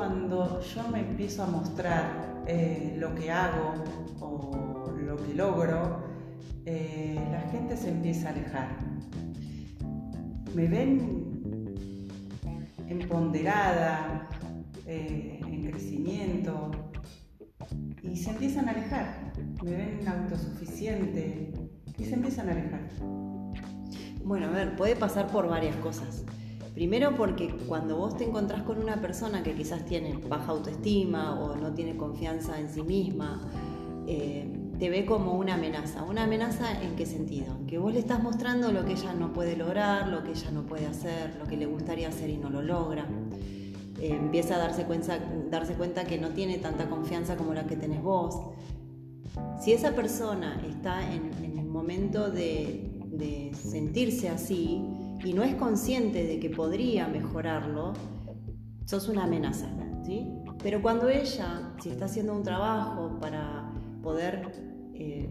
[0.00, 3.74] cuando yo me empiezo a mostrar eh, lo que hago
[4.20, 6.02] o lo que logro,
[6.64, 8.78] eh, la gente se empieza a alejar.
[10.54, 12.08] Me ven
[12.88, 14.26] empoderada,
[14.86, 16.70] eh, en crecimiento
[18.02, 19.34] y se empiezan a alejar.
[19.62, 21.52] Me ven autosuficiente
[21.98, 22.88] y se empiezan a alejar.
[24.24, 26.24] Bueno, a ver, puede pasar por varias cosas.
[26.74, 31.56] Primero porque cuando vos te encontrás con una persona que quizás tiene baja autoestima o
[31.56, 33.40] no tiene confianza en sí misma,
[34.06, 36.04] eh, te ve como una amenaza.
[36.04, 37.54] ¿Una amenaza en qué sentido?
[37.66, 40.62] Que vos le estás mostrando lo que ella no puede lograr, lo que ella no
[40.62, 43.06] puede hacer, lo que le gustaría hacer y no lo logra.
[44.00, 45.18] Eh, empieza a darse cuenta,
[45.50, 48.40] darse cuenta que no tiene tanta confianza como la que tenés vos.
[49.60, 54.82] Si esa persona está en, el momento de, de sentirse así
[55.24, 57.92] y no es consciente de que podría mejorarlo,
[58.86, 59.68] sos una amenaza.
[60.04, 60.32] ¿sí?
[60.62, 63.72] Pero cuando ella, si está haciendo un trabajo para
[64.02, 64.52] poder
[64.94, 65.30] eh,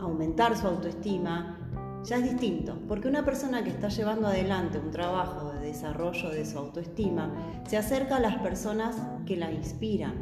[0.00, 1.58] aumentar su autoestima,
[2.04, 6.46] ya es distinto, porque una persona que está llevando adelante un trabajo de desarrollo de
[6.46, 7.34] su autoestima
[7.66, 8.96] se acerca a las personas
[9.26, 10.14] que la inspiran,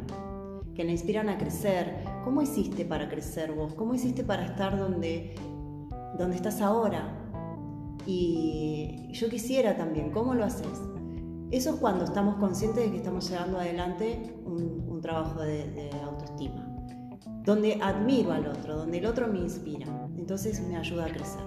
[0.75, 2.03] que la inspiran a crecer.
[2.23, 3.73] ¿Cómo hiciste para crecer vos?
[3.75, 5.35] ¿Cómo hiciste para estar donde,
[6.17, 7.26] donde estás ahora?
[8.07, 10.81] Y yo quisiera también, ¿cómo lo haces?
[11.51, 16.67] Eso es cuando estamos conscientes de que estamos llevando adelante un, trabajo de autoestima
[17.47, 19.87] donde admiro al otro, donde el otro me inspira.
[20.17, 21.41] Entonces me ayuda a crecer.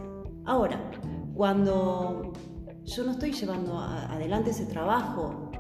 [0.47, 0.91] Ahora,
[1.35, 2.33] cuando
[2.85, 5.51] yo no estoy llevando adelante ese trabajo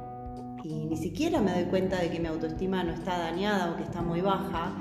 [0.64, 3.82] y ni siquiera me doy cuenta de que mi autoestima no está dañada o que
[3.82, 4.72] está muy baja,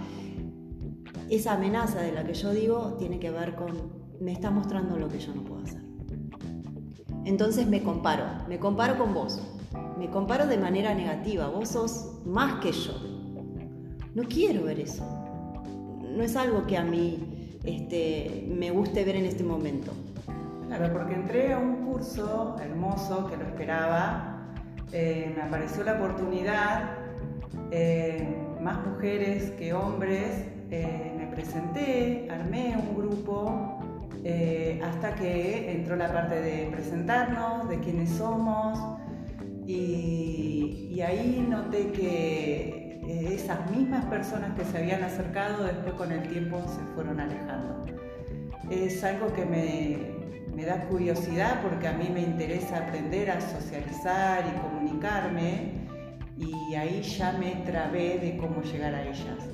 [1.30, 5.10] esa amenaza de la que yo digo tiene que ver con me está mostrando lo
[5.10, 5.89] que yo no puedo hacer.
[7.30, 9.40] Entonces me comparo, me comparo con vos,
[10.00, 12.94] me comparo de manera negativa, vos sos más que yo.
[14.16, 15.06] No quiero ver eso.
[16.02, 19.92] No es algo que a mí este, me guste ver en este momento.
[20.66, 24.56] Claro, porque entré a un curso hermoso que lo esperaba,
[24.92, 26.96] eh, me apareció la oportunidad,
[27.70, 28.28] eh,
[28.60, 33.79] más mujeres que hombres, eh, me presenté, armé un grupo,
[34.84, 39.00] hasta que entró la parte de presentarnos, de quiénes somos,
[39.66, 42.80] y ahí noté que
[43.10, 47.86] esas mismas personas que se habían acercado después con el tiempo se fueron alejando.
[48.70, 49.98] Es algo que me,
[50.56, 55.72] me da curiosidad porque a mí me interesa aprender a socializar y comunicarme
[56.38, 59.50] y ahí ya me trabé de cómo llegar a ellas.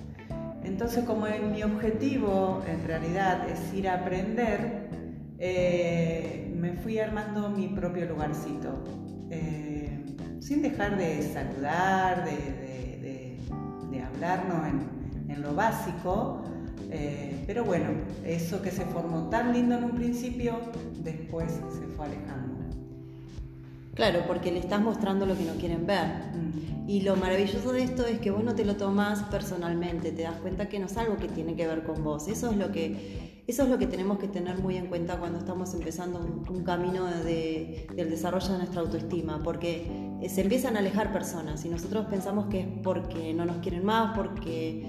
[0.65, 4.89] Entonces como mi objetivo en realidad es ir a aprender,
[5.37, 8.83] eh, me fui armando mi propio lugarcito,
[9.29, 10.05] eh,
[10.39, 12.55] sin dejar de saludar, de
[14.15, 16.41] hablarnos en, lo básico,
[16.89, 17.89] eh, pero bueno,
[18.25, 20.55] eso que se formó tan lindo en un principio,
[21.03, 22.54] después se fue alejando.
[23.95, 26.05] Claro, porque le estás mostrando lo que no quieren ver.
[26.05, 26.89] Mm.
[26.89, 30.35] Y lo maravilloso de esto es que vos no te lo tomás personalmente, te das
[30.35, 32.27] cuenta que no es algo que tiene que ver con vos.
[32.27, 35.39] Eso es lo que, eso es lo que tenemos que tener muy en cuenta cuando
[35.39, 39.87] estamos empezando un, camino de, del desarrollo de nuestra autoestima, porque
[40.21, 43.83] eh, se empiezan a alejar personas y nosotros pensamos que es porque no nos quieren
[43.83, 44.85] más, porque,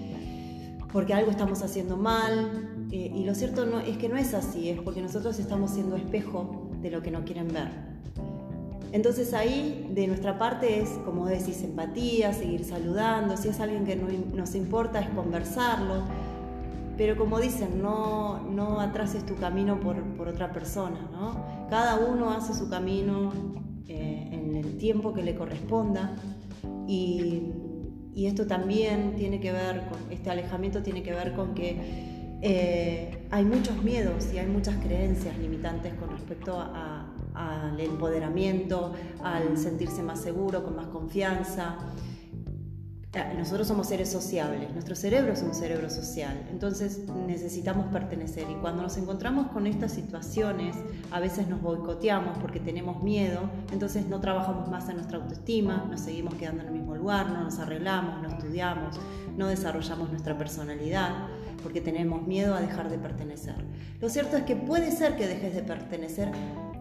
[0.92, 2.88] porque algo estamos haciendo mal.
[2.90, 5.96] Eh, y lo cierto no, es que no es así, es porque nosotros estamos siendo
[5.96, 7.95] espejo de lo que no quieren ver.
[8.92, 13.96] Entonces ahí de nuestra parte es, como decís, empatía, seguir saludando, si es alguien que
[13.96, 16.04] no nos importa es conversarlo,
[16.96, 21.66] pero como dicen, no, no atrases tu camino por, por otra persona, ¿no?
[21.68, 23.32] Cada uno hace su camino
[23.88, 26.16] eh, en el tiempo que le corresponda.
[26.88, 27.52] Y,
[28.16, 31.76] esto también tiene que ver con, este alejamiento tiene que ver con que
[32.42, 36.58] eh, hay muchos miedos y hay muchas creencias limitantes con respecto
[37.36, 38.92] al empoderamiento,
[39.22, 41.76] al sentirse más seguro, con más confianza
[43.36, 48.82] nosotros somos seres sociables, nuestro cerebro es un cerebro social, entonces necesitamos pertenecer y cuando
[48.82, 50.76] nos encontramos con estas situaciones
[51.10, 56.00] a veces nos boicoteamos porque tenemos miedo, entonces no trabajamos más en nuestra autoestima, nos
[56.00, 59.00] seguimos quedando en el mismo lugar, no nos arreglamos, no estudiamos,
[59.36, 61.28] no desarrollamos nuestra personalidad
[61.62, 63.56] porque tenemos miedo a dejar de pertenecer.
[64.00, 66.30] Lo cierto es que puede ser que dejes de pertenecer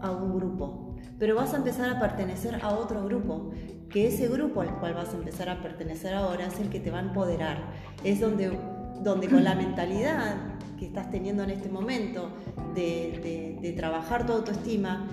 [0.02, 3.50] a un grupo, pero vas a empezar a pertenecer a otro grupo,
[3.88, 6.90] que ese grupo al cual vas a empezar a pertenecer ahora es el que te
[6.90, 7.58] va a empoderar,
[8.04, 8.58] es donde,
[9.02, 10.36] donde con la mentalidad
[10.78, 12.30] que estás teniendo en este momento
[12.74, 15.08] de, de, trabajar tu autoestima,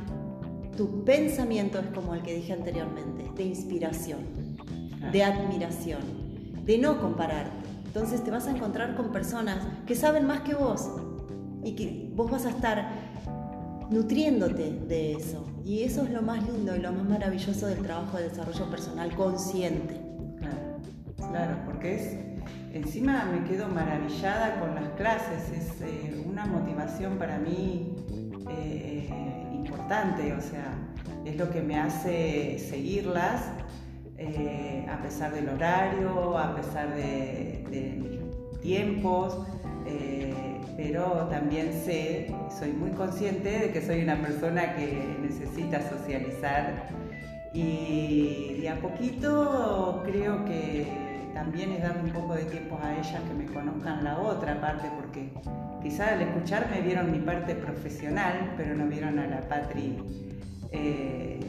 [0.75, 4.19] tu pensamiento es como el que dije anteriormente, de inspiración.
[5.11, 6.01] de admiración,
[6.65, 7.67] de no compararte.
[7.85, 10.89] Entonces te vas a encontrar con personas que saben más que vos
[11.63, 13.02] y que vos vas a estar
[13.93, 15.45] nutriéndote de eso.
[15.63, 19.15] Y eso es lo más lindo y lo más maravilloso del trabajo de desarrollo personal
[19.15, 20.01] consciente.
[20.39, 22.17] Claro, claro, porque es,
[22.73, 27.95] encima me quedo maravillada con las clases, es eh, una motivación para mí
[28.49, 29.09] eh,
[29.53, 30.73] importante, o sea,
[31.23, 33.43] es lo que me hace seguirlas
[34.17, 38.21] eh, a pesar del horario, a pesar de,
[38.61, 39.45] tiempos,
[40.75, 46.87] pero también sé, soy muy consciente de que soy una persona que necesita socializar
[47.53, 50.87] y de a poquito creo que
[51.33, 54.87] también es darle un poco de tiempo a ellas que me conozcan la otra parte,
[54.99, 55.31] porque
[55.81, 59.97] quizá al escucharme vieron mi parte profesional, pero no vieron a la Patri
[60.71, 61.39] eh,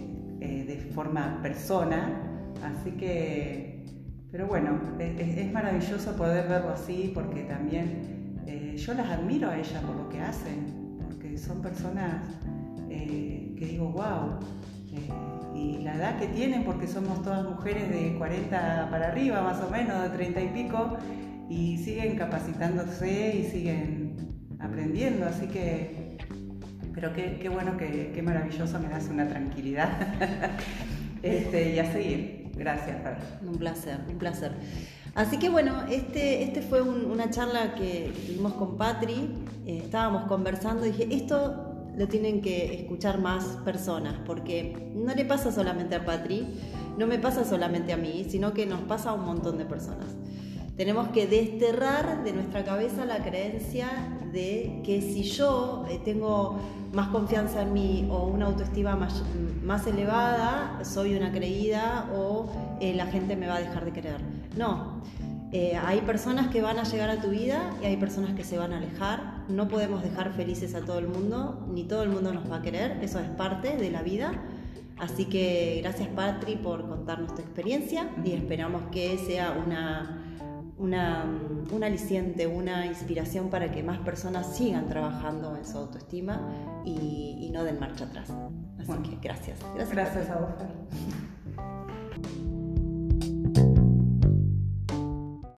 [0.41, 2.21] de forma persona.
[2.62, 3.85] Así que,
[4.31, 9.82] pero bueno, es, maravilloso poder verlo así porque también eh, yo las admiro a ellas
[9.82, 12.23] por lo que hacen, porque son personas
[12.91, 14.38] eh, que digo, wow,
[14.93, 15.11] eh,
[15.55, 19.70] y la edad que tienen, porque somos todas mujeres de 40 para arriba, más o
[19.70, 20.99] menos, de 30 y pico,
[21.49, 24.17] y siguen capacitándose y siguen
[24.58, 26.19] aprendiendo, así que,
[26.94, 29.90] pero qué, bueno, qué, maravilloso, me das una tranquilidad.
[31.23, 32.44] este, y a seguir.
[32.56, 32.97] Gracias,
[33.44, 34.52] Un placer, un placer.
[35.14, 39.31] Así que bueno, este, este fue una charla que, tuvimos con Patri,
[39.64, 45.25] eh, estábamos conversando y dije, esto lo tienen que escuchar más personas, porque no le
[45.25, 46.44] pasa solamente a Patri,
[46.99, 50.08] no me pasa solamente a mí, sino que nos pasa a un montón de personas.
[50.76, 53.88] Tenemos que desterrar de nuestra cabeza la creencia
[54.32, 56.58] de que si yo eh, tengo
[56.93, 62.46] más confianza en mí o una autoestima más, elevada, soy una creída o
[62.81, 64.34] eh, la gente me va a dejar de querer.
[64.56, 65.02] No,
[65.52, 68.58] eh, hay personas que van a llegar a tu vida y hay personas que se
[68.58, 69.44] van a alejar.
[69.49, 72.62] No podemos dejar felices a todo el mundo, ni todo el mundo nos va a
[72.62, 74.32] querer, eso es parte de la vida.
[74.96, 80.25] Así que gracias Patri por contarnos tu experiencia y esperamos que sea una
[80.76, 81.25] una,
[81.70, 86.40] un aliciente, una inspiración para que más personas sigan trabajando en su autoestima
[86.85, 88.32] y, no den marcha atrás.
[88.81, 89.61] Así que gracias.
[89.76, 90.50] Gracias, gracias a vos.